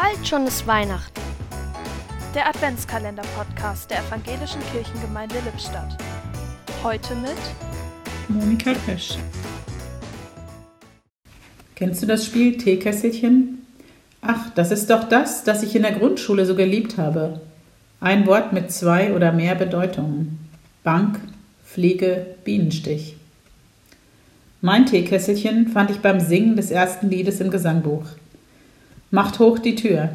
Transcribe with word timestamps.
Bald 0.00 0.26
schon 0.26 0.46
ist 0.46 0.66
Weihnachten. 0.66 1.20
Der 2.34 2.48
Adventskalender-Podcast 2.48 3.90
der 3.90 3.98
Evangelischen 3.98 4.62
Kirchengemeinde 4.72 5.34
Lippstadt. 5.44 5.94
Heute 6.82 7.14
mit 7.16 7.36
Monika 8.28 8.72
Pesch. 8.86 9.18
Kennst 11.74 12.02
du 12.02 12.06
das 12.06 12.24
Spiel 12.24 12.56
Teekesselchen? 12.56 13.66
Ach, 14.22 14.48
das 14.54 14.70
ist 14.70 14.88
doch 14.88 15.04
das, 15.04 15.44
das 15.44 15.62
ich 15.62 15.76
in 15.76 15.82
der 15.82 15.92
Grundschule 15.92 16.46
so 16.46 16.54
geliebt 16.54 16.96
habe. 16.96 17.42
Ein 18.00 18.26
Wort 18.26 18.54
mit 18.54 18.72
zwei 18.72 19.12
oder 19.12 19.32
mehr 19.32 19.54
Bedeutungen. 19.54 20.38
Bank, 20.82 21.20
Fliege, 21.62 22.24
Bienenstich. 22.44 23.16
Mein 24.62 24.86
Teekesselchen 24.86 25.68
fand 25.68 25.90
ich 25.90 25.98
beim 25.98 26.20
Singen 26.20 26.56
des 26.56 26.70
ersten 26.70 27.10
Liedes 27.10 27.40
im 27.40 27.50
Gesangbuch. 27.50 28.06
Macht 29.10 29.38
hoch 29.38 29.58
die 29.58 29.74
Tür. 29.74 30.10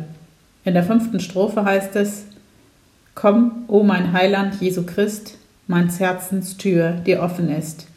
In 0.64 0.74
der 0.74 0.84
fünften 0.84 1.20
Strophe 1.20 1.66
heißt 1.66 1.96
es: 1.96 2.26
Komm, 3.14 3.66
o 3.68 3.84
mein 3.84 4.14
Heiland 4.14 4.62
Jesu 4.62 4.84
Christ, 4.86 5.38
meins 5.68 6.00
Herzens 6.00 6.58
Tür 6.58 6.92
dir 6.92 7.22
offen 7.22 7.50
ist. 7.50 7.88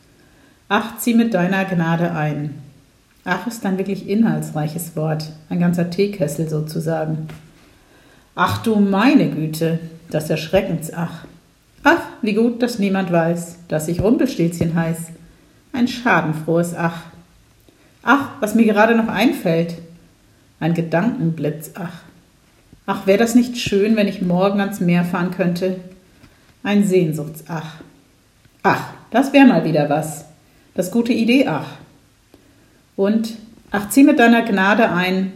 Ach, 0.69 0.98
zieh 0.98 1.15
mit 1.15 1.34
deiner 1.34 1.65
Gnade 1.65 2.12
ein. 2.12 2.55
Ach 3.24 3.47
ist 3.47 3.65
ein 3.66 3.79
wirklich 3.79 4.09
inhaltsreiches 4.09 4.97
Wort, 4.97 5.30
ein 5.48 5.61
ganzer 5.61 5.91
Teekessel 5.91 6.48
sozusagen. 6.48 7.29
Ach 8.35 8.62
du 8.62 8.77
meine 8.77 9.29
Güte, 9.29 9.79
das 10.10 10.30
Erschreckensach. 10.30 11.24
Ach, 11.85 12.02
wie 12.23 12.35
gut, 12.35 12.62
dass 12.62 12.79
niemand 12.79 13.12
weiß, 13.12 13.59
dass 13.69 13.88
ich 13.88 14.01
Rumpelstilzchen 14.01 14.74
heiß 14.74 14.99
ein 15.73 15.88
schadenfrohes 15.88 16.74
Ach. 16.74 17.02
Ach, 18.02 18.30
was 18.41 18.55
mir 18.55 18.65
gerade 18.65 18.95
noch 18.95 19.09
einfällt. 19.09 19.74
Ein 20.61 20.75
Gedankenblitz, 20.75 21.73
ach. 21.75 22.03
Ach, 22.87 23.07
wäre 23.07 23.19
das 23.19 23.35
nicht 23.35 23.59
schön, 23.59 23.97
wenn 23.97 24.09
ich 24.09 24.23
morgen 24.23 24.60
ans 24.60 24.80
Meer 24.80 25.05
fahren 25.05 25.30
könnte? 25.30 25.77
Ein 26.63 26.85
Sehnsuchtsach. 26.85 27.77
Ach, 28.63 28.93
das 29.10 29.32
wäre 29.32 29.47
mal 29.47 29.65
wieder 29.65 29.88
was. 29.88 30.24
Das 30.74 30.91
gute 30.91 31.13
Idee, 31.13 31.47
ach. 31.47 31.77
Und, 32.97 33.35
ach, 33.71 33.91
zieh 33.91 34.05
mit 34.05 34.19
deiner 34.19 34.43
Gnade 34.43 34.91
ein, 34.91 35.32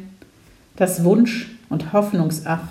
das 0.77 1.05
Wunsch- 1.05 1.50
und 1.68 1.92
Hoffnungsach. 1.92 2.68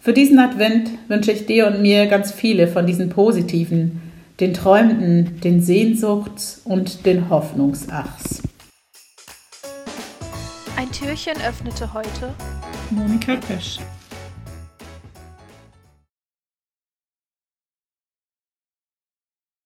Für 0.00 0.12
diesen 0.12 0.38
Advent 0.38 0.90
wünsche 1.08 1.32
ich 1.32 1.46
dir 1.46 1.68
und 1.68 1.80
mir 1.80 2.06
ganz 2.06 2.32
viele 2.32 2.66
von 2.66 2.86
diesen 2.86 3.08
positiven, 3.08 4.02
den 4.40 4.52
Träumenden, 4.52 5.40
den 5.40 5.62
Sehnsuchts- 5.62 6.60
und 6.64 7.06
den 7.06 7.30
Hoffnungsachs. 7.30 8.41
Ein 10.82 10.90
Türchen 10.90 11.40
öffnete 11.42 11.92
heute 11.92 12.34
Monika 12.90 13.36
Pesch. 13.36 13.78